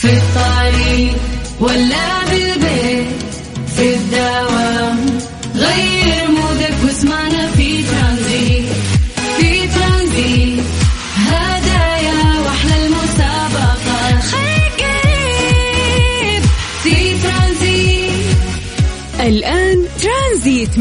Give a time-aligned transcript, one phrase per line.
[0.00, 1.16] في الطريق
[1.60, 2.79] ولا بالبيت.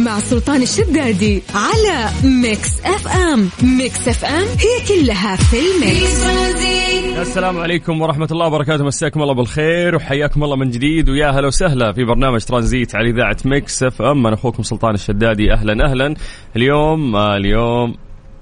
[0.05, 3.49] مع سلطان الشدادي على Mix FM.
[3.63, 6.25] Mix FM هي كلها في ال Mix.
[7.17, 8.83] السلام عليكم ورحمة الله وبركاته.
[8.83, 11.09] مساكم الله بالخير وحياكم الله من جديد.
[11.09, 14.27] ويا هلا وسهلا في برنامج ترانزيت على إذاعة Mix FM.
[14.27, 15.53] أنا أخوكم سلطان الشدادي.
[15.53, 16.15] أهلا أهلا.
[16.55, 17.95] اليوم آه، اليوم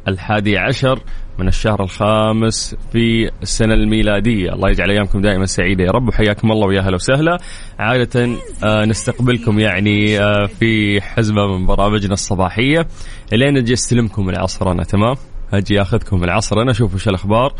[0.07, 0.99] الحادي عشر
[1.39, 4.53] من الشهر الخامس في السنة الميلادية.
[4.53, 6.07] الله يجعل أيامكم دائما سعيدة يا رب.
[6.07, 7.37] وحياكم الله ويا هلا وسهلا.
[7.79, 8.29] عادة
[8.63, 12.87] آه، نستقبلكم يعني آه، في حزمة من برامجنا الصباحية.
[13.31, 15.15] لين أجي أستلمكم العصر أنا تمام؟
[15.53, 17.53] أجي أخذكم العصر أنا أشوف وش الأخبار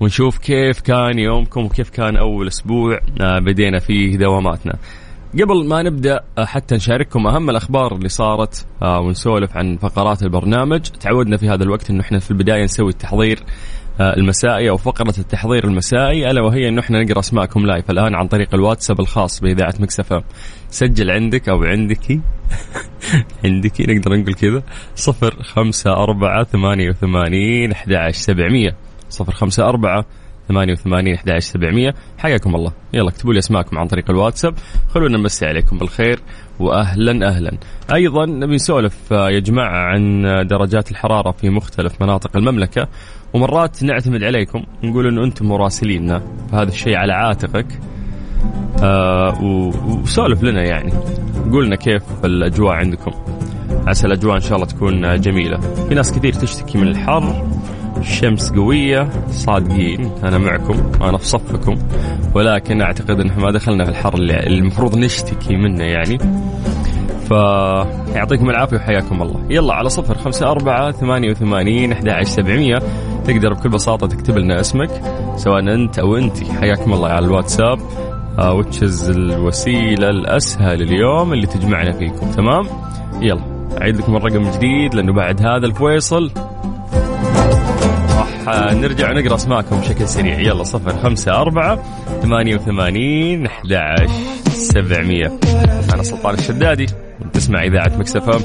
[0.00, 4.74] ونشوف كيف كان يومكم وكيف كان أول أسبوع آه، بدينا فيه دواماتنا.
[5.40, 10.80] قبل ما نبدأ آه، حتى نشارككم أهم الأخبار اللي صارت آه، ونسولف عن فقرات البرنامج.
[10.80, 13.38] تعودنا في هذا الوقت انه إحنا في البداية نسوي التحضير
[14.00, 18.28] آه، المسائي أو فقرة التحضير المسائي ألا وهي انه إحنا نقرأ أسماءكم لايف الآن عن
[18.28, 20.22] طريق الواتساب الخاص بإذاعة مكسفه
[20.70, 22.20] سجل عندك أو عندك
[23.44, 24.62] عندك نقدر نقول كذا
[24.94, 28.76] صفر خمسة أربعة ثمانية وثمانين أحد عشر سبعمية.
[29.08, 29.32] صفر
[30.52, 31.94] خمسة أربعة ثمانية وثمانين أحد عشر سبعمية.
[32.18, 32.72] حياكم الله.
[32.92, 34.54] يلا اكتبوا لي اسماءكم عن طريق الواتساب.
[34.94, 36.20] خلونا نمسي عليكم بالخير
[36.60, 37.52] واهلا أهلا.
[37.94, 42.88] أيضا نبي نسولف آه، يا جماعة عن آه، درجات الحرارة في مختلف مناطق المملكة.
[43.34, 46.22] ومرات نعتمد عليكم نقول إنه أنتم مراسليننا.
[46.52, 47.66] فهذا الشيء على عاتقك.
[48.82, 50.92] آه وسولف لنا يعني.
[51.52, 53.12] قول لنا كيف الأجواء عندكم.
[53.86, 55.60] عسى الأجواء إن شاء الله تكون آه، جميلة.
[55.88, 57.46] في ناس كثير تشتكي من الحر.
[58.02, 60.10] الشمس قوية صادقين.
[60.24, 61.78] أنا معكم أنا في صفكم.
[62.34, 66.18] ولكن أعتقد أن ما دخلنا في الحر اللي المفروض نشتكي منه يعني.
[67.28, 69.46] فيعطيكم العافية وحياكم الله.
[69.50, 72.78] يلا على صفر خمسة أربعة ثمانية وثمانين أحد عشر سبعمية.
[73.24, 74.90] تقدر بكل بساطة تكتب لنا اسمك
[75.36, 76.50] سواء أنت أو أنت.
[76.60, 77.78] حياكم الله على الواتساب
[78.38, 82.30] آه which is الوسيلة الأسهل اليوم اللي تجمعنا فيكم.
[82.30, 82.64] تمام؟
[83.20, 83.40] يلا
[83.80, 86.30] أعيد لكم الرقم الجديد لأنه بعد هذا الفاصل
[88.46, 90.40] راح نرجع ونقرأ أسماءكم بشكل سريع.
[90.40, 91.82] يلا صفر خمسة أربعة
[92.22, 94.08] ثمانية وثمانين أحد
[94.54, 95.38] سبعمية.
[95.94, 96.86] أنا سلطان الشدادي
[97.32, 98.40] تسمع إذاعة Mix FM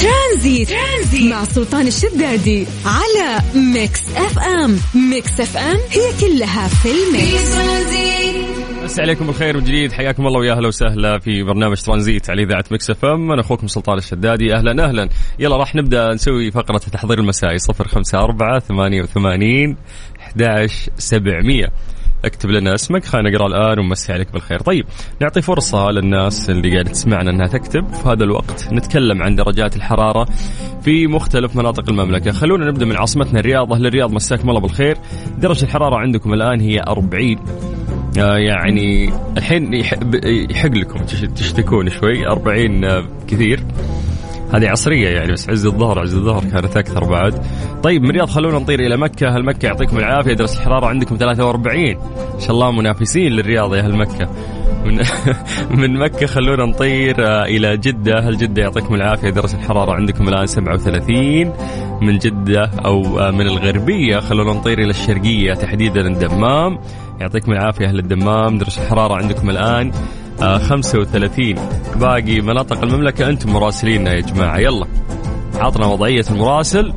[0.00, 4.78] ترانزيت, ترانزيت مع سلطان الشدادي على Mix FM.
[4.94, 8.39] Mix FM هي كلها في ال Mix ترانزيت
[8.90, 9.92] مسي عليكم بالخير من جديد.
[9.92, 13.32] حياكم الله ويا أهلا وسهلا في برنامج ترانزيت على إذاعة Mix FM.
[13.32, 14.54] أنا أخوكم سلطان الشدادي.
[14.54, 15.08] أهلا أهلا.
[15.38, 17.56] يلا راح نبدأ نسوي فقرة تحضير المسائي.
[17.70, 19.76] 054 88
[20.20, 21.68] 11 700
[22.24, 24.60] اكتب لنا اسمك خلينا نقرأ الآن ونمسي عليك بالخير.
[24.60, 24.84] طيب
[25.20, 27.94] نعطي فرصة للناس اللي قاعدة تسمعنا إنها تكتب.
[27.94, 30.28] في هذا الوقت نتكلم عن درجات الحرارة
[30.82, 32.32] في مختلف مناطق المملكة.
[32.32, 33.72] خلونا نبدأ من عاصمتنا الرياض.
[33.72, 34.96] أهل الرياض مساكم الله بالخير.
[35.38, 39.74] درجة الحرارة عندكم الآن هي 40 آه، يعني الحين
[40.50, 43.60] يحق لكم تش- تشتكون شوي 40 آه، كثير.
[44.54, 47.44] هذه عصرية يعني بس عز الظهر عز الظهر كانت أكثر بعد.
[47.82, 49.28] طيب من الرياض خلونا نطير إلى مكة.
[49.28, 50.34] أهل مكة يعطيكم العافية.
[50.34, 51.84] درجة الحرارة عندكم 43
[52.34, 54.28] إن شاء الله منافسين للرياض يا أهل مكة.
[54.84, 55.02] من
[55.80, 58.18] من مكة خلونا نطير آه، إلى جدة.
[58.18, 59.30] أهل جدة يعطيكم العافية.
[59.30, 61.52] درجة الحرارة عندكم الآن 37
[62.02, 66.78] من جدة أو آه، من الغربية خلونا نطير إلى الشرقية تحديدا الدمام.
[67.20, 68.58] يعطيكم العافية أهل الدمام.
[68.58, 69.90] درجة الحرارة عندكم الآن.
[69.90, 71.54] آه، 35
[71.96, 74.58] باقي مناطق المملكة أنتم مراسليننا يا جماعة.
[74.58, 74.86] يلا
[75.54, 76.92] عطنا وضعية المراسل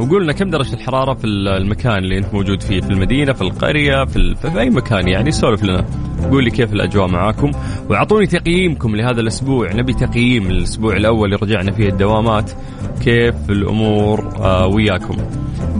[0.00, 4.16] وقولنا كم درجة الحرارة في المكان اللي أنت موجود فيه في المدينة في القرية في,
[4.16, 4.36] ال...
[4.36, 5.30] في أي مكان يعني.
[5.30, 5.84] سولف لنا.
[6.30, 7.50] قول لي كيف الأجواء معاكم.
[7.90, 9.72] وأعطوني تقييمكم لهذا الأسبوع.
[9.72, 12.50] نبي تقييم الأسبوع الأول اللي رجعنا فيه الدوامات.
[13.00, 15.16] كيف الأمور آه وياكم.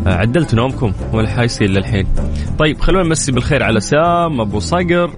[0.06, 2.06] آه عدلت نومكم؟ ولا حايسين للحين؟
[2.58, 5.10] طيب خلونا نمسي بالخير على سام أبو صقر.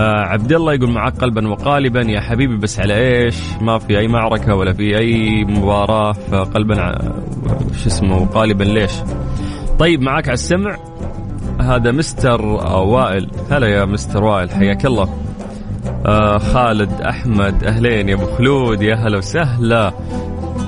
[0.00, 4.08] آه عبد الله يقول معك قلبا وقالبا يا حبيبي بس على إيش؟ ما في أي
[4.08, 6.12] معركة ولا في أي مباراة.
[6.12, 6.92] فقلبا
[7.82, 8.92] شو اسمه قالبا ليش؟
[9.78, 10.76] طيب معك على السمع.
[11.60, 13.30] هذا مستر وائل.
[13.50, 15.08] هلا يا مستر وائل حياك الله.
[16.06, 19.92] آه خالد أحمد أهلين يا أبو خلود يا هلا وسهلا.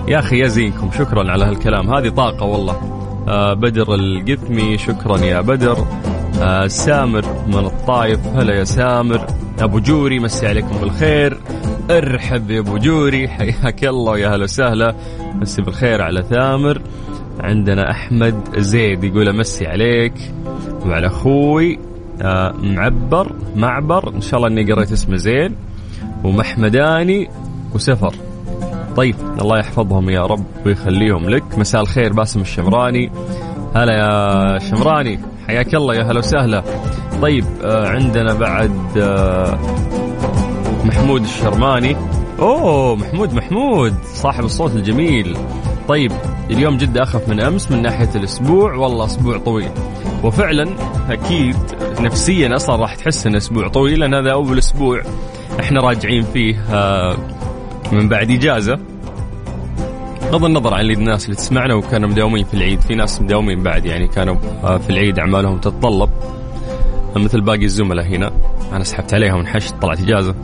[0.08, 1.94] يا أخي يا زينكم شكرا على هالكلام.
[1.94, 2.76] هذه طاقة والله.
[3.28, 5.76] آه بدر القثمي شكرا يا بدر.
[6.42, 9.26] آه سامر من الطايف هلا يا سامر.
[9.60, 11.38] أبو جوري مسي عليكم بالخير.
[11.90, 13.28] ارحب يا أبو جوري.
[13.38, 14.94] حياك الله يا هلا وسهلا.
[15.34, 16.82] مسي بالخير على ثامر.
[17.40, 20.14] عندنا أحمد زيد يقول امسي عليك.
[20.86, 21.78] وعلى أخوي
[22.22, 24.14] آه معبر معبر.
[24.14, 25.56] إن شاء الله إني قريت اسمه زين.
[26.24, 27.28] ومحمداني
[27.74, 28.14] وسفر.
[28.96, 31.58] طيب الله يحفظهم يا رب ويخليهم لك.
[31.58, 33.10] مساء الخير باسم الشمراني.
[33.74, 35.31] هلا يا شمراني.
[35.46, 36.64] حياك الله يا هلا وسهلا.
[37.22, 39.58] طيب آه عندنا بعد آه
[40.84, 41.96] محمود الشرماني.
[42.38, 45.36] أوه محمود محمود صاحب الصوت الجميل.
[45.88, 46.12] طيب
[46.50, 48.74] اليوم جدا أخف من أمس من ناحية الأسبوع.
[48.74, 49.70] والله أسبوع طويل.
[50.24, 50.68] وفعلا
[51.10, 51.56] أكيد
[52.00, 55.02] نفسيا أصلا راح تحس انه أسبوع طويل لأن هذا أول أسبوع
[55.60, 57.16] إحنا راجعين فيه آه،
[57.92, 58.78] من بعد إجازة.
[60.32, 64.06] بغض النظر عن الناس اللي تسمعنا وكانوا مداومين في العيد في ناس مداومين بعد يعني
[64.06, 66.10] كانوا آه، في العيد أعمالهم تتطلب
[67.16, 68.32] مثل باقي الزملاء هنا.
[68.76, 70.34] أنا سحبت عليهم ونحشت طلعت إجازة.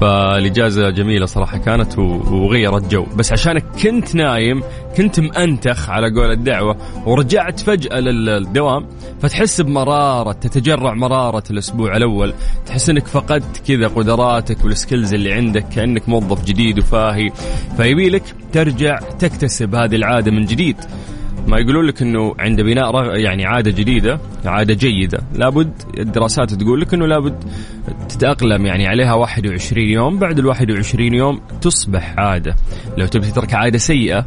[0.00, 3.06] فالإجازة جميلة صراحة كانت وغيرت جو.
[3.16, 4.62] بس عشانك كنت نايم
[4.96, 6.76] كنت مأنتخ على قول الدعوة
[7.06, 8.86] ورجعت فجأة للدوام
[9.22, 12.34] فتحس بمرارة تتجرع مرارة الأسبوع الأول.
[12.66, 17.30] تحس إنك فقدت كذا قدراتك والسكيلز اللي عندك كأنك موظف جديد وفاهي.
[17.76, 18.22] فيبي لك
[18.52, 20.76] ترجع تكتسب هذه العادة من جديد.
[21.48, 25.18] ما يقولون لك إنه عند بناء يعني عادة جديدة عادة جيدة.
[25.34, 27.44] لابد الدراسات تقول لك إنه لابد
[28.08, 32.56] تتأقلم يعني عليها 21 يوم بعد ال 21 يوم تصبح عادة.
[32.96, 34.26] لو تبي تترك عادة سيئة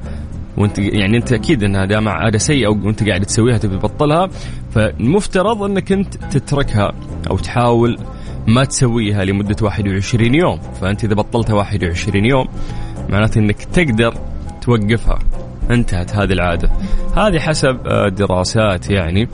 [0.57, 4.29] وانت يعني انت أكيد إنها دام عادة سيئة وانت قاعد تسويها تبي تبطلها
[4.71, 6.91] فالمفترض إنك انت تتركها
[7.29, 7.97] أو تحاول
[8.47, 10.59] ما تسويها لمدة 21 يوم.
[10.81, 12.47] فأنت إذا بطلتها 21 يوم
[13.09, 14.13] معناته إنك تقدر
[14.61, 15.19] توقفها.
[15.71, 16.71] انتهت هذه العادة.
[17.17, 19.29] هذه حسب آه، دراسات يعني.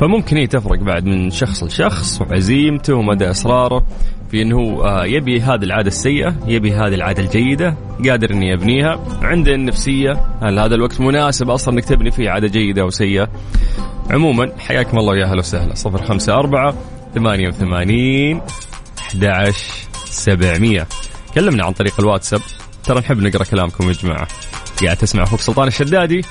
[0.00, 3.86] فممكن هي تفرق بعد من شخص لشخص وعزيمته ومدى إصراره
[4.30, 7.76] في إنه آه، يبي هذه العادة السيئة يبي هذه العادة الجيدة
[8.08, 9.00] قادر اني يبنيها.
[9.22, 10.12] عنده النفسية
[10.42, 13.28] هل هذا الوقت مناسب أصلا إنك تبني فيه عادة جيدة أو سيئه
[14.10, 15.74] عموما حياكم الله ويا أهلا وسهلا.
[15.74, 16.74] صفر خمسة أربعة
[17.14, 18.40] ثمانية وثمانين
[18.98, 19.72] أحد عشر
[20.04, 20.86] سبعمية.
[21.34, 22.40] كلمنا عن طريق الواتساب.
[22.84, 24.28] ترى نحب نقرأ كلامكم يا جماعة.
[24.84, 26.24] قاعد تسمع أخوك سلطان الشدادي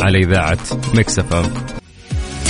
[0.00, 0.58] على إذاعة
[0.94, 1.50] Mix FM.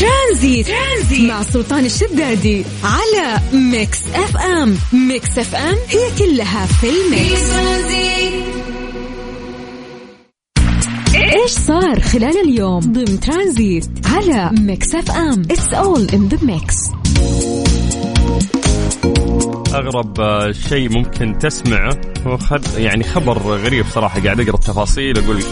[0.00, 0.66] ترانزيت.
[0.66, 4.76] ترانزيت مع سلطان الشدادي على Mix FM.
[4.92, 7.50] Mix FM هي كلها في ال Mix.
[11.14, 16.74] إيش صار خلال اليوم ضمن ترانزيت على Mix FM؟ It's all in the mix
[19.80, 22.38] أغرب شيء ممكن تسمعه هو
[22.76, 25.42] يعني خبر غريب صراحة قاعد أقرأ التفاصيل أقول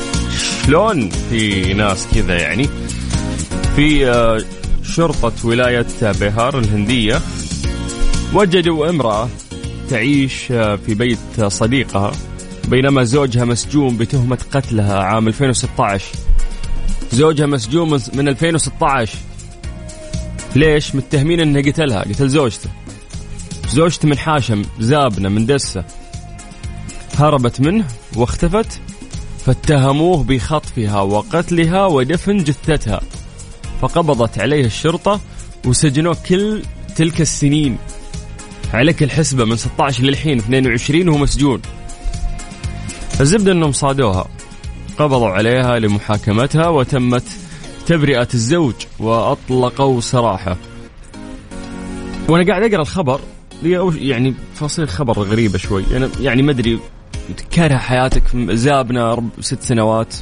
[0.67, 2.69] شلون في ناس كذا يعني.
[3.77, 4.41] في آه،
[4.83, 7.21] شرطة ولاية بيهار الهندية
[8.35, 9.29] وجدوا امرأة
[9.91, 12.13] تعيش آه، في بيت صديقها
[12.69, 16.05] بينما زوجها مسجون بتهمة قتلها عام 2016
[17.13, 19.19] زوجها مسجون من 2016
[20.57, 22.71] ليش؟ متهمين انه قتلها قتل زوجته.
[23.71, 25.85] زوجته من حاشم زابنة من دسة.
[27.19, 27.85] هربت منه
[28.17, 28.81] واختفت
[29.47, 33.01] فاتهموه بخطفها وقتلها ودفن جثتها.
[33.81, 35.21] فقبضت عليه الشرطة
[35.67, 36.63] وسجنوه كل
[36.97, 37.79] تلك السنين.
[38.75, 41.63] عليك الحسبة من 16 للحين 22 وهو مسجون.
[43.21, 44.29] الزبدة انهم صادوها.
[44.99, 47.25] قبضوا عليها لمحاكمتها وتمت
[47.87, 50.57] تبرئة الزوج وأطلقوا سراحه.
[52.29, 53.21] وأنا قاعد أقرأ الخبر
[53.63, 55.85] يعني تفاصيل خبر غريبة شوي.
[55.97, 56.79] أنا يعني ما أدري
[57.51, 60.15] كاره حياتك زابنة ست سنوات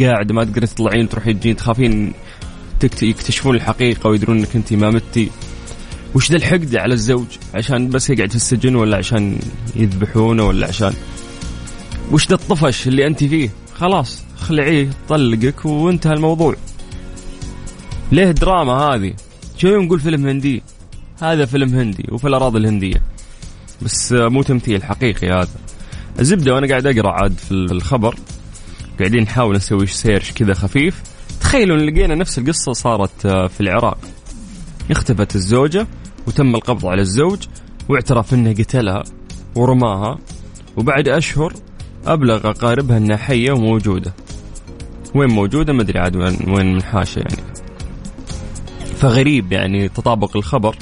[0.00, 2.12] قاعدة ما تقدر تطلعين تروحين تجين تخافين
[3.02, 5.30] يكتشفون الحقيقة ويدرون إنك انت ما متي.
[6.14, 9.38] وش ذا الحقد على الزوج؟ عشان بس يقعد في السجن ولا عشان
[9.76, 10.92] يذبحونه ولا عشان
[12.12, 16.56] وش ذا الطفش اللي انت فيه؟ خلاص خلعيه طلقك وانتهى الموضوع.
[18.12, 19.14] ليه دراما هذه؟
[19.58, 20.62] شو نقول فيلم هندي؟
[21.22, 23.02] هذا فيلم هندي وفي الأراضي الهندية.
[23.82, 25.48] بس مو تمثيل حقيقي هذا.
[26.20, 28.14] الزبدة وأنا قاعد أقرأ عاد في الخبر.
[28.98, 31.02] قاعدين نحاول نسوي سيرش كذا خفيف.
[31.40, 33.98] تخيلوا إن لقينا نفس القصة صارت آه، في العراق.
[34.90, 35.86] اختفت الزوجة
[36.26, 37.38] وتم القبض على الزوج
[37.88, 39.02] واعترف إنه قتلها
[39.54, 40.18] ورماها.
[40.76, 41.52] وبعد أشهر
[42.06, 44.14] أبلغ أقاربها إنها حية وموجودة.
[45.14, 47.42] وين موجودة؟ ما أدري عاد وين وين من حاشة يعني.
[48.96, 50.76] فغريب يعني تطابق الخبر.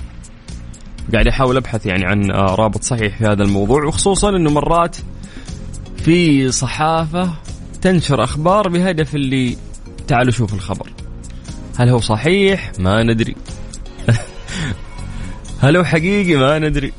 [1.13, 4.97] قاعد أحاول أبحث يعني عن آه، رابط صحيح في هذا الموضوع وخصوصا إنه مرات
[5.97, 7.31] في صحافة
[7.83, 9.57] تنشر أخبار بهدف اللي
[10.09, 10.91] تعالوا شوفوا الخبر.
[11.77, 13.37] هل هو صحيح؟ ما ندري.
[15.63, 16.93] هل هو حقيقي؟ ما ندري.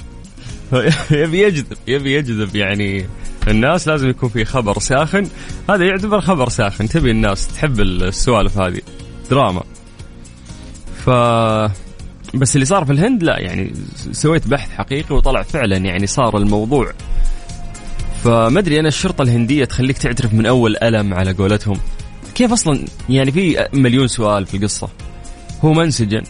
[1.11, 3.05] يبي يجذب يبي يجذب يعني
[3.47, 5.27] الناس لازم يكون في خبر ساخن.
[5.69, 8.81] هذا يعتبر خبر ساخن تبي الناس تحب السوالف هذه.
[9.31, 9.63] دراما.
[11.05, 11.09] ف
[12.35, 13.73] بس اللي صار في الهند لا يعني
[14.11, 16.91] سويت بحث حقيقي وطلع فعلا يعني صار الموضوع.
[18.23, 21.79] فما أدري أنا الشرطة الهندية تخليك تعترف من أول ألم على قولتهم.
[22.35, 24.89] كيف أصلا؟ يعني في مليون سؤال في القصة.
[25.65, 26.23] هو ما انسجن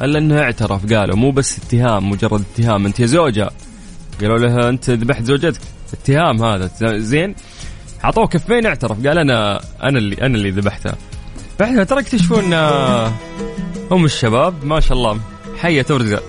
[0.00, 2.86] إلا أنه اعترف قالوا مو بس اتهام مجرد اتهام.
[2.86, 3.50] أنت يا زوجة؟
[4.20, 5.60] قالوا لها أنت ذبحت زوجتك.
[5.92, 6.70] اتهام هذا.
[6.98, 7.34] زين؟
[8.04, 9.06] أعطوه كفين اعترف.
[9.06, 10.94] قال أنا أنا اللي أنا اللي ذبحتها
[11.60, 12.52] بعدها ترى اكتشفوا ان
[13.92, 15.20] ام الشباب ما شاء الله.
[15.58, 16.22] حيه ترزق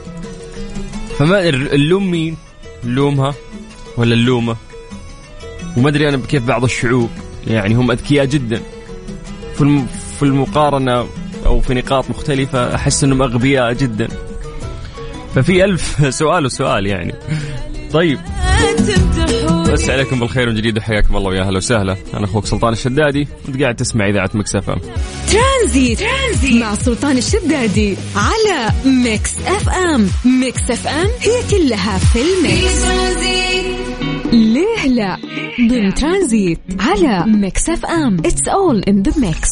[1.17, 2.37] فما اللوم مين؟
[2.83, 3.33] اللومها
[3.97, 4.55] ولا اللومة؟
[5.77, 7.09] وما أدري أنا كيف بعض الشعوب
[7.47, 8.61] يعني هم أذكياء جدا
[9.57, 9.83] في
[10.19, 11.07] في المقارنة
[11.45, 14.07] أو في نقاط مختلفة أحس أنهم أغبياء جدا
[15.35, 17.15] ففي ألف سؤال وسؤال يعني
[17.91, 18.19] طيب
[19.73, 21.97] مسي عليكم بالخير من جديد وحياكم الله ويا أهلا وسهلا.
[22.13, 24.77] أنا أخوك سلطان الشدادي وانت قاعد تسمع إذاعة Mix FM.
[25.31, 25.99] ترانزيت.
[25.99, 26.61] ترانزيت.
[26.61, 30.07] مع سلطان الشدادي على Mix FM.
[30.25, 32.85] Mix FM هي كلها في ال Mix
[34.33, 35.17] ليه لا؟
[35.69, 38.17] ضمن ترانزيت على Mix FM.
[38.25, 39.49] It's all in the mix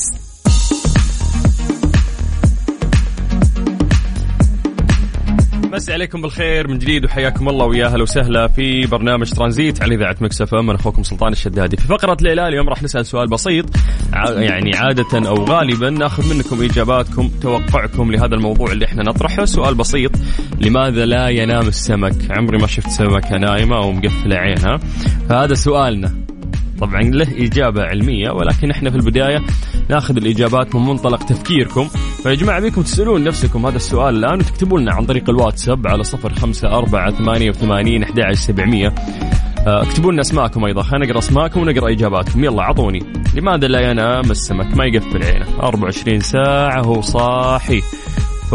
[5.78, 10.16] مسي عليكم بالخير من جديد وحياكم الله ويا أهلا وسهلا في برنامج ترانزيت على إذاعة
[10.22, 10.70] Mix FM.
[10.70, 11.78] أنا أخوكم سلطان الشدادي.
[11.78, 13.66] في فقرة ليه لا اليوم راح نسأل سؤال بسيط
[14.38, 19.46] يعني عادة أو غالبا نأخذ منكم إجاباتكم توقعكم لهذا الموضوع اللي إحنا نطرحه.
[19.46, 20.12] سؤال بسيط
[20.62, 24.78] لماذا لا ينام السمك؟ عمري ما شفت سمكة نايمة أو مقفلة عينها.
[25.30, 26.37] فهذا سؤالنا.
[26.80, 29.42] طبعا له إجابة علمية ولكن إحنا في البداية
[29.90, 31.88] ناخذ الإجابات من منطلق تفكيركم.
[32.24, 36.34] فيا جماعة بيكم تسألون نفسكم هذا السؤال الآن وتكتبوا لنا عن طريق الواتساب على صفر
[36.34, 38.88] خمسة أربعة ثمانية وثمانين أحد سبعمية.
[39.68, 40.82] آه، اكتبوا لنا اسماءكم أيضا.
[40.84, 42.44] خلينا نقرأ اسماءكم ونقرأ إجاباتكم.
[42.44, 43.00] يلا اعطوني
[43.34, 47.82] لماذا لا ينام السمك؟ ما يقفل عينه 24 ساعة هو صاحي.
[48.52, 48.54] ف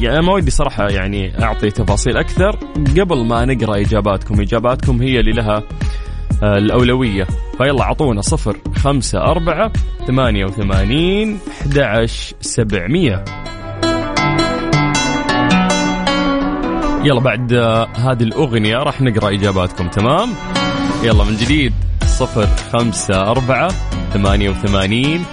[0.00, 2.58] يعني ما ودي صراحة يعني أعطي تفاصيل أكثر.
[3.00, 5.62] قبل ما نقرأ إجاباتكم إجاباتكم هي اللي لها آه،
[6.42, 7.26] الأولوية.
[7.58, 9.72] فيلا أعطونا صفر خمسة أربعة
[10.06, 13.24] ثمانية وثمانين أحد سبعمية.
[17.04, 20.30] يلا بعد آه، هذه الأغنية راح نقرأ إجاباتكم تمام؟
[21.02, 21.72] يلا من جديد.
[22.06, 23.72] صفر خمسة أربعة
[24.12, 25.24] ثمانية وثمانين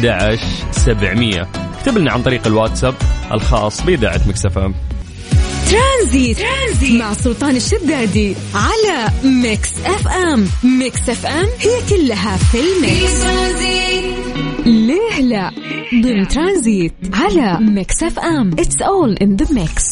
[0.00, 0.38] أحد
[0.70, 1.48] سبعمية.
[1.78, 2.94] اكتب لنا عن طريق الواتساب
[3.32, 4.72] الخاص بإذاعة Mix FM
[5.70, 6.38] ترانزيت.
[6.38, 10.46] ترانزيت مع سلطان الشدادي على Mix FM.
[10.64, 13.24] Mix FM هي كلها في ال Mix.
[14.66, 15.50] ليه لا؟
[16.02, 18.50] ضمن ترانزيت على Mix FM.
[18.58, 19.84] It's all in the mix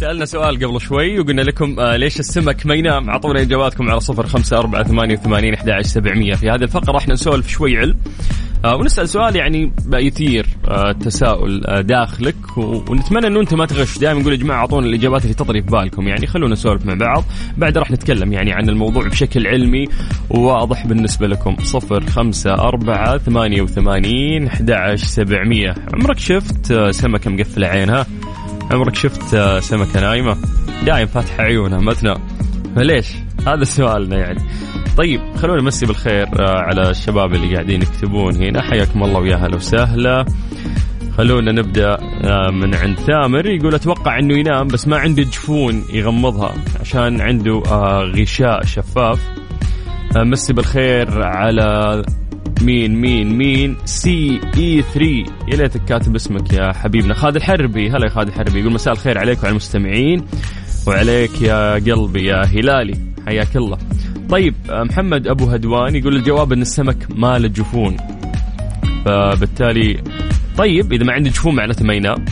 [0.00, 4.26] سألنا سؤال قبل شوي وقلنا لكم آه ليش السمك ما ينام أعطونا إجاباتكم على صفر
[4.26, 5.54] خمسة أربعة ثمانية وثمانين
[6.36, 7.96] في هذه الفقرة راح نسولف شوي علم.
[8.64, 13.98] ونسأل سؤال يعني يثير آه تساؤل آه داخلك ونتمنى إنه أنت ما تغش.
[13.98, 16.08] دائما نقول يا جماعة أعطونا الإجابات اللي تطري في بالكم.
[16.08, 17.24] يعني خلونا نسولف مع بعض.
[17.56, 19.84] بعد راح نتكلم يعني عن الموضوع بشكل علمي
[20.30, 21.56] وواضح بالنسبة لكم.
[21.62, 25.74] صفر خمسة أربعة ثمانية وثمانين أحد سبعمية.
[25.94, 28.06] عمرك شفت آه، سمكة مقفلة عينها؟
[28.70, 30.36] عمرك شفت آه، سمكة نايمة؟
[30.86, 32.18] دايم فاتحة عيونها ما تنام
[32.76, 33.06] فليش؟
[33.46, 34.40] هذا سؤالنا يعني.
[34.98, 38.62] طيب خلونا نمسي بالخير آه، على الشباب اللي قاعدين يكتبون هنا.
[38.62, 40.24] حياكم الله ويا أهلا وسهلا.
[41.16, 43.46] خلونا نبدأ آه، من عند ثامر.
[43.46, 49.20] يقول أتوقع إنه ينام بس ما عنده جفون يغمضها عشان عنده آه، غشاء شفاف.
[50.16, 52.02] مسي بالخير على
[52.62, 57.14] مين مين مين؟ سي إي 3 يا ليتك كاتب اسمك يا حبيبنا.
[57.14, 57.90] خالد الحربي.
[57.90, 58.60] هلا يا خالد الحربي.
[58.60, 60.26] يقول مساء الخير عليك وعلى المستمعين
[60.86, 62.94] وعليك يا قلبي يا هلالي.
[63.26, 63.78] حياك الله.
[64.28, 67.96] طيب محمد أبو هدوان يقول الجواب أن السمك ما له جفون.
[69.04, 70.02] فبالتالي
[70.58, 72.24] طيب إذا ما عنده جفون معناته ما ينام.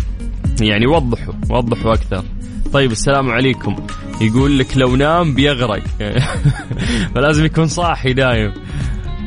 [0.61, 2.25] يعني وضحوا وضحوا أكثر.
[2.73, 3.77] طيب السلام عليكم.
[4.21, 5.83] يقول لك لو نام بيغرق.
[7.15, 8.53] فلازم يكون صاحي دايم.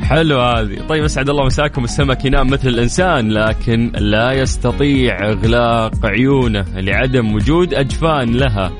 [0.01, 0.87] حلو هذه.
[0.89, 1.83] طيب أسعد الله مساكم.
[1.83, 8.71] السمك ينام مثل الإنسان لكن لا يستطيع إغلاق عيونه لعدم وجود أجفان لها.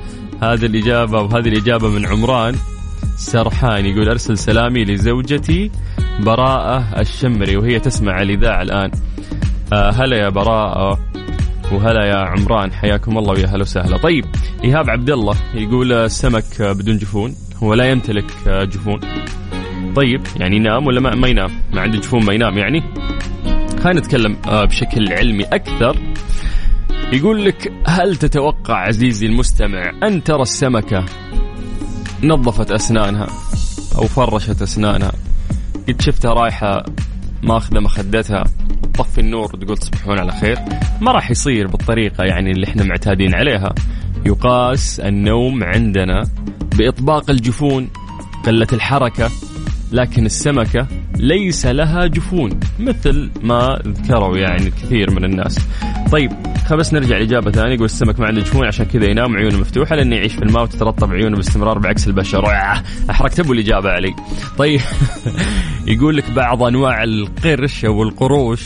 [0.41, 2.55] هذه الإجابة وهذه الإجابة من عمران.
[3.19, 5.71] سرحان يقول أرسل سلامي لزوجتي
[6.19, 8.91] براءة الشمري وهي تسمع الإذاعة الآن.
[9.73, 10.99] آه هلا يا براءة
[11.71, 13.97] وهلا يا عمران حياكم الله ويا هلا وسهلا.
[13.97, 14.25] طيب
[14.63, 18.99] إيهاب عبد الله يقول السمك بدون جفون هو لا يمتلك جفون.
[19.95, 22.83] طيب يعني ينام ولا ما, ما ينام؟ ما عنده جفون ما ينام يعني.
[23.83, 25.97] خلينا نتكلم آه، بشكل علمي أكثر.
[27.13, 31.05] يقول لك هل تتوقع عزيزي المستمع أن ترى السمكة
[32.23, 33.27] نظفت أسنانها
[33.95, 35.11] أو فرشت أسنانها.
[35.87, 36.85] قد شفتها رايحة
[37.43, 38.43] ماخذة مخدتها
[38.93, 40.57] تطفي النور وتقول تصبحون على خير.
[41.01, 43.73] ما راح يصير بالطريقة يعني اللي إحنا معتادين عليها.
[44.25, 46.29] يقاس النوم عندنا
[46.77, 47.89] بإطباق الجفون.
[48.45, 49.29] قلة الحركة
[49.91, 55.59] لكن السمكة ليس لها جفون مثل ما ذكروا يعني كثير من الناس.
[56.11, 56.31] طيب
[56.69, 60.15] خلينا نرجع لإجابة ثانية يقول السمك ما عنده جفون عشان كذا ينام عيونه مفتوحة لأنه
[60.15, 62.45] يعيش في الماء وتترطب عيونه باستمرار بعكس البشر.
[63.09, 64.15] أحرقت أبو الإجابة علي.
[64.57, 64.81] طيب
[65.87, 68.61] يقول لك بعض أنواع القرش أو القروش.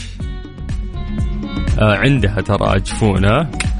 [1.78, 3.24] آه عندها ترى جفون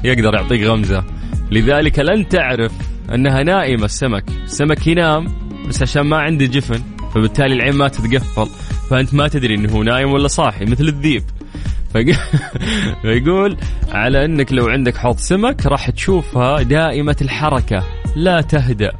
[0.03, 1.03] يقدر يعطيك غمزة.
[1.51, 2.71] لذلك لن تعرف
[3.13, 4.23] أنها نائمة السمك.
[4.43, 5.27] السمك ينام
[5.69, 8.47] بس عشان ما عنده جفن فبالتالي العين ما تتقفل.
[8.89, 11.23] فأنت ما تدري إنه هو نايم ولا صاحي مثل الذيب.
[13.01, 13.57] فيقول
[13.91, 17.83] على إنك لو عندك حوض سمك راح تشوفها دائمة الحركة
[18.15, 18.91] لا تهدأ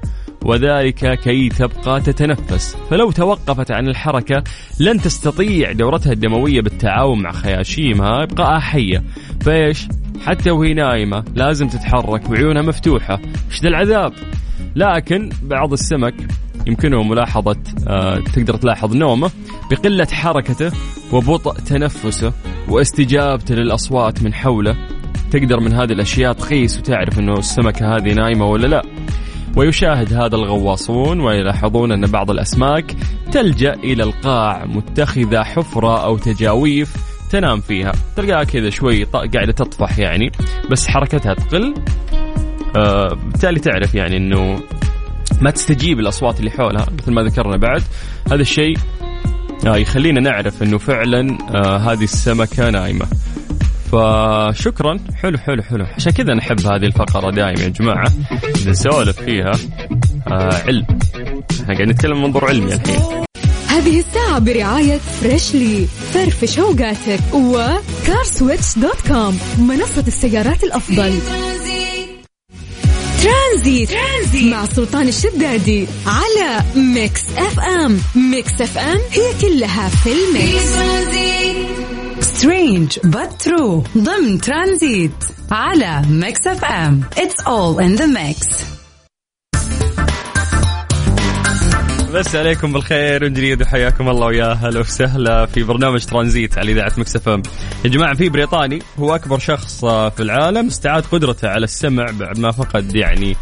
[0.46, 2.78] وذلك كي تبقى تتنفس.
[2.90, 4.44] فلو توقفت عن الحركة
[4.80, 9.04] لن تستطيع دورتها الدموية بالتعاون مع خياشيمها إبقاءها حية
[9.42, 9.88] فإيش؟
[10.26, 13.20] حتى وهي نايمة لازم تتحرك وعيونها مفتوحة.
[13.52, 14.14] إيش ذا العذاب؟
[14.76, 16.14] لكن بعض السمك
[16.68, 17.58] يمكنه ملاحظة
[17.88, 19.32] آه تقدر تلاحظ نومه
[19.72, 20.72] بقلة حركته
[21.12, 22.34] وبطء تنفسه
[22.70, 24.76] واستجابته للأصوات من حوله.
[25.32, 28.82] تقدر من هذه الأشياء تقيس وتعرف أنه السمكة هذه نايمة ولا لا.
[29.56, 32.96] ويشاهد هذا الغواصون ويلاحظون أن بعض الأسماك
[33.32, 36.96] تلجأ إلى القاع متخذة حفرة أو تجاويف
[37.32, 37.92] تنام فيها.
[38.16, 40.32] تلقاها كذا شوي قاعدة تطفح يعني
[40.72, 41.74] بس حركتها تقل.
[42.76, 44.60] آه بالتالي تعرف يعني أنه
[45.42, 47.84] ما تستجيب الأصوات اللي حولها مثل ما ذكرنا بعد.
[48.32, 48.78] هذا الشيء
[49.68, 53.06] آه يخلينا نعرف إنه فعلا آه هذه السمكة نايمة.
[53.92, 55.00] فشكرا.
[55.16, 55.86] حلو حلو حلو.
[55.86, 58.12] عشان كذا نحب هذه الفقرة دائما يا جماعة.
[58.68, 59.52] نسولف فيها
[60.28, 60.86] آه علم.
[61.52, 63.26] إحنا قاعدين نتكلم من منظور علمي الحين.
[63.68, 71.14] هذه الساعة برعاية Freshly فرفش اوقاتك و CarSwitch dot com منصة السيارات الأفضل.
[73.56, 73.90] ترانزيت.
[73.90, 74.54] ترانزيت.
[74.54, 78.00] مع سلطان الشدادي على Mix FM.
[78.16, 80.66] Mix FM هي كلها في ال Mix.
[82.20, 85.12] Strange but true ضمن ترانزيت
[85.52, 87.04] على Mix FM.
[87.18, 88.48] It's all in the mix
[92.14, 96.92] مسي عليكم بالخير من جديد وحياكم الله ويا هلا وسهلا في برنامج ترانزيت على إذاعة
[96.98, 97.42] Mix FM.
[97.86, 102.52] يا جماعة في بريطاني هو أكبر شخص في العالم استعاد قدرته على السمع بعد ما
[102.52, 103.36] فقد يعني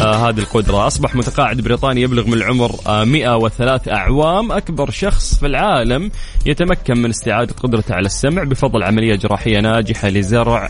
[0.00, 0.86] آه هذه القدرة.
[0.86, 4.52] أصبح متقاعد بريطاني يبلغ من العمر آه 103 أعوام.
[4.52, 6.10] أكبر شخص في العالم
[6.46, 10.68] يتمكن من استعادة قدرته على السمع بفضل عملية جراحية ناجحة لزرع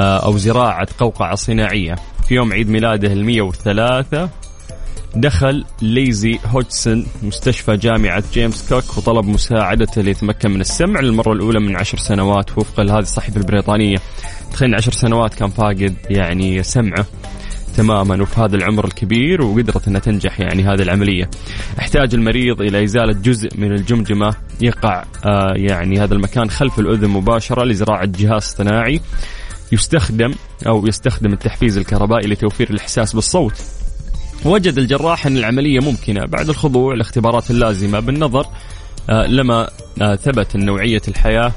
[0.00, 1.94] آه أو زراعة قوقعة صناعية.
[2.28, 4.28] في يوم عيد ميلاده ال 103
[5.16, 11.76] دخل ليزي هودسون مستشفى جامعة جيمس كوك وطلب مساعدته ليتمكن من السمع للمرة الأولى من
[11.76, 13.96] عشر سنوات وفقا لهذه الصحيفة البريطانية
[14.52, 17.06] تخيل عشر سنوات كان فاقد يعني سمعه
[17.76, 21.30] تماما وفي هذا العمر الكبير وقدرت إنها تنجح يعني هذه العملية.
[21.78, 27.64] احتاج المريض إلى إزالة جزء من الجمجمة يقع آه يعني هذا المكان خلف الأذن مباشرة
[27.64, 29.00] لزراعة جهاز اصطناعي
[29.72, 30.34] يستخدم
[30.66, 33.75] أو يستخدم التحفيز الكهربائي لتوفير الإحساس بالصوت.
[34.44, 38.00] وجد الجراح أن العملية ممكنة بعد الخضوع لاختبارات اللازمة.
[38.00, 38.46] بالنظر
[39.10, 39.68] آه، لما
[40.02, 41.52] آه، ثبت أن نوعية الحياة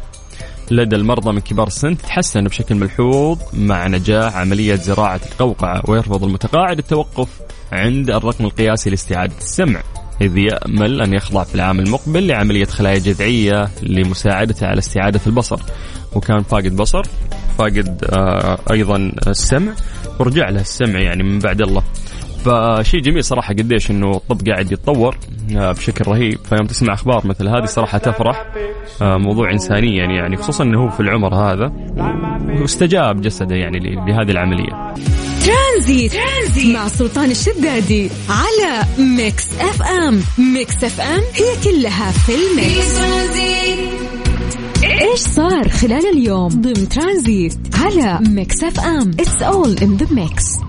[0.72, 6.78] لدى المرضى من كبار السن تتحسن بشكل ملحوظ مع نجاح عملية زراعة القوقعة ويرفض المتقاعد
[6.78, 7.30] التوقف
[7.72, 9.82] عند الرقم القياسي لاستعادة السمع.
[10.22, 15.60] إذ يأمل أن يخضع في العام المقبل لعملية خلايا جذعية لمساعدته على استعادة البصر.
[16.16, 17.04] وكان فاقد بصر
[17.58, 19.74] فاقد آه، أيضا السمع.
[20.20, 21.84] ورجع له السمع يعني من بعد الله.
[22.46, 25.18] فشيء جميل صراحة قديش إنه الطب قاعد يتطور
[25.56, 26.38] آه، بشكل رهيب.
[26.50, 28.46] فيوم تسمع أخبار مثل هذه صراحة تفرح
[29.02, 31.72] آه، موضوع انسانيا يعني خصوصا إنه هو في العمر هذا
[32.62, 34.94] واستجاب جسده يعني لهذه العملية.
[35.46, 36.14] Tranzit.
[36.14, 38.86] Tranzit مع سلطان الشدادي على
[39.18, 40.22] Mix FM.
[40.54, 43.00] Mix FM هي كلها في ال mix.
[45.02, 49.12] إيش صار خلال اليوم؟ ضمن ترانزيت على Mix FM.
[49.20, 50.69] it's all in the mix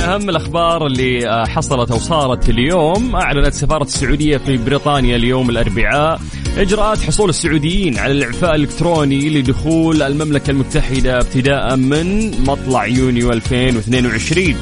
[0.00, 3.16] أهم الأخبار اللي آه، حصلت أو صارت اليوم.
[3.16, 6.20] أعلنت سفارة السعودية في بريطانيا اليوم الأربعاء
[6.58, 14.54] إجراءات حصول السعوديين على الإعفاء الإلكتروني لدخول المملكة المتحدة ابتداء من مطلع يونيو 2022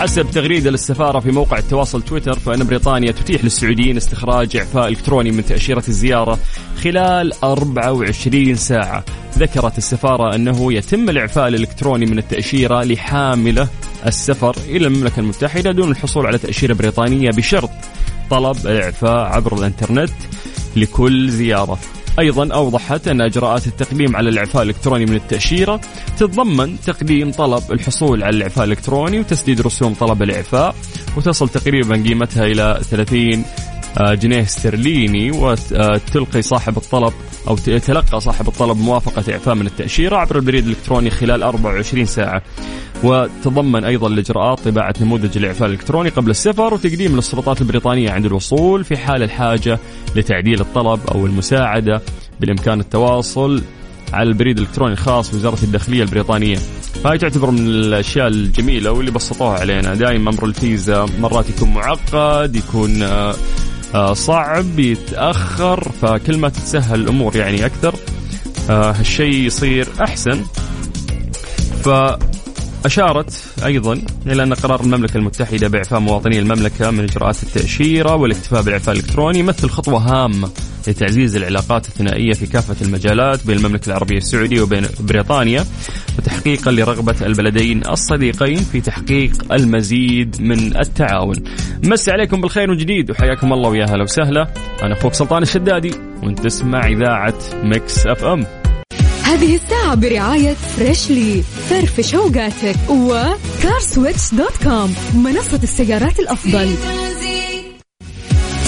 [0.00, 5.44] حسب تغريدة للسفارة في موقع التواصل تويتر فإن بريطانيا تتيح للسعوديين استخراج إعفاء إلكتروني من
[5.44, 6.38] تأشيرة الزيارة
[6.82, 9.04] خلال 24 ساعة.
[9.38, 13.68] ذكرت السفارة أنه يتم الإعفاء الإلكتروني من التأشيرة لحاملة
[14.06, 17.70] السفر إلى المملكة المتحدة دون الحصول على تأشيرة بريطانية بشرط
[18.30, 20.12] طلب الإعفاء عبر الإنترنت.
[20.76, 21.78] لكل زيارة.
[22.18, 25.80] أيضا أوضحت أن إجراءات التقديم على الإعفاء الإلكتروني من التأشيرة
[26.18, 30.74] تتضمن تقديم طلب الحصول على الإعفاء الإلكتروني وتسديد رسوم طلب الإعفاء
[31.16, 33.44] وتصل تقريبا قيمتها إلى 30 آه،
[34.00, 37.12] جنيه استرليني وتلقي صاحب الطلب
[37.48, 42.42] أو يتلقى صاحب الطلب موافقة إعفاء من التأشيرة عبر البريد الإلكتروني خلال 24 ساعة
[43.04, 48.96] وتضمن أيضا الإجراءات طباعة نموذج الإعفاء الإلكتروني قبل السفر وتقديم للسلطات البريطانية عند الوصول في
[48.96, 49.78] حال الحاجة
[50.16, 52.02] لتعديل الطلب أو المساعدة
[52.40, 53.62] بالإمكان التواصل
[54.12, 56.58] على البريد الإلكتروني الخاص بوزارة الداخلية البريطانية.
[57.04, 63.02] هاي تعتبر من الأشياء الجميلة واللي بسطوها علينا، دائما أمر الفيزا مرات يكون معقد، يكون
[63.02, 63.34] آه، آه،
[64.14, 67.94] صعب يتأخر فكل ما تتسهل الأمور يعني أكثر
[68.70, 70.44] آه، هالشيء يصير أحسن.
[71.84, 71.88] ف
[72.86, 78.94] أشارت أيضا إلى أن قرار المملكة المتحدة بإعفاء مواطني المملكة من إجراءات التأشيرة والاكتفاء بالإعفاء
[78.94, 80.50] الإلكتروني يمثل خطوة هامة
[80.88, 85.64] لتعزيز العلاقات الثنائية في كافة المجالات بين المملكة العربية السعودية وبين بريطانيا
[86.18, 91.36] وتحقيقا لرغبة البلدين الصديقين في تحقيق المزيد من التعاون.
[91.84, 94.54] مسي عليكم بالخير من جديد وحياكم الله ويا هلا وسهلا.
[94.82, 98.46] أنا أخوك سلطان الشدادي وأنت تسمع إذاعة Mix FM.
[99.22, 106.74] هذه الساعة برعاية Freshly فرفش اوقاتك و CarSwitch dot com منصة السيارات الأفضل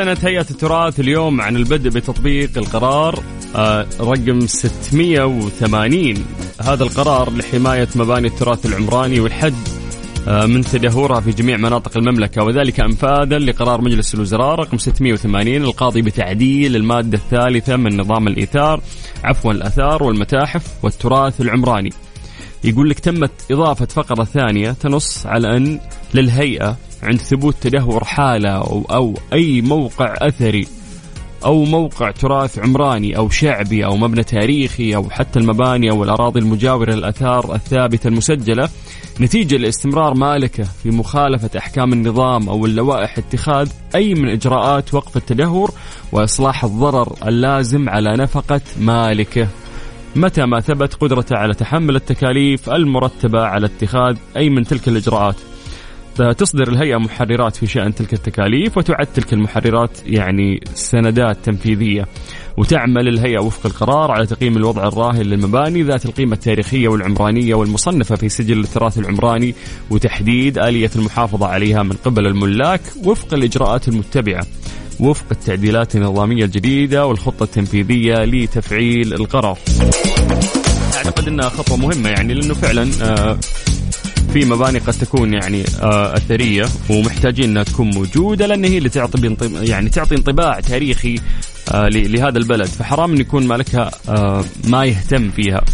[0.00, 3.22] أعلنت هيئة التراث اليوم عن البدء بتطبيق القرار
[3.56, 6.14] آه، رقم 680
[6.60, 9.54] هذا القرار لحماية مباني التراث العمراني والحد
[10.28, 16.02] آه، من تدهورها في جميع مناطق المملكة وذلك أنفاذا لقرار مجلس الوزراء رقم 680 القاضي
[16.02, 18.80] بتعديل المادة الثالثة من نظام الإيثار
[19.24, 21.90] عفوا الأثار والمتاحف والتراث العمراني.
[22.64, 25.80] يقول لك تمت إضافة فقرة ثانية تنص على أن
[26.14, 30.66] للهيئة عند ثبوت تدهور حالة أو, أو أي موقع أثري
[31.44, 36.92] أو موقع تراث عمراني أو شعبي أو مبنى تاريخي أو حتى المباني أو الأراضي المجاورة
[36.92, 38.68] للآثار الثابتة المسجلة
[39.20, 45.70] نتيجة لاستمرار مالكة في مخالفة أحكام النظام أو اللوائح اتخاذ أي من إجراءات وقف التدهور
[46.12, 49.48] وإصلاح الضرر اللازم على نفقة مالكة.
[50.16, 55.36] متى ما ثبت قدرته على تحمل التكاليف المرتبة على اتخاذ أي من تلك الإجراءات.
[56.38, 62.06] تصدر الهيئة محررات في شأن تلك التكاليف وتعد تلك المحررات يعني سندات تنفيذية.
[62.58, 68.28] وتعمل الهيئة وفق القرار على تقييم الوضع الراهن للمباني ذات القيمة التاريخية والعمرانية والمصنفة في
[68.28, 69.54] سجل التراث العمراني
[69.90, 74.46] وتحديد آلية المحافظة عليها من قبل الملاك وفق الإجراءات المتبعة
[75.00, 79.58] وفق التعديلات النظامية الجديدة والخطة التنفيذية لتفعيل القرار.
[80.96, 83.38] أعتقد أنها خطوة مهمة يعني لأنه فعلا آه
[84.32, 89.36] في مباني قد تكون يعني آه أثرية ومحتاجين إنها تكون موجودة لأن هي اللي تعطي
[89.42, 91.20] يعني تعطي انطباع تاريخي
[91.72, 92.66] آه لهذا البلد.
[92.66, 95.64] فحرام إن يكون مالكها آه ما يهتم فيها.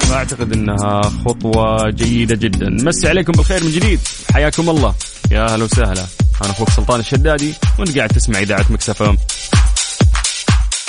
[0.00, 2.70] فأعتقد إنها خطوة جيدة جدا.
[2.70, 4.00] مسي عليكم بالخير من جديد.
[4.32, 4.94] حياكم الله.
[5.30, 6.06] يا أهلا وسهلا.
[6.42, 9.16] أنا أخوك سلطان الشدادي وانت قاعد تسمع إذاعة مكسفه